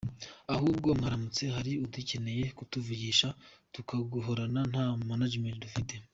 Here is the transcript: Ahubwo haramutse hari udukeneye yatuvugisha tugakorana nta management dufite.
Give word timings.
Ahubwo 0.53 0.87
haramutse 1.03 1.43
hari 1.55 1.71
udukeneye 1.85 2.41
yatuvugisha 2.47 3.27
tugakorana 3.73 4.61
nta 4.71 4.85
management 5.09 5.57
dufite. 5.65 5.93